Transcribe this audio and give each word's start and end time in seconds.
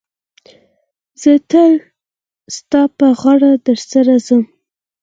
زه 1.21 1.31
تل 1.49 1.71
ستا 2.57 2.81
پر 2.97 3.11
غاړه 3.21 3.51
در 3.65 3.79
سره 3.91 4.13
ځم. 4.25 4.43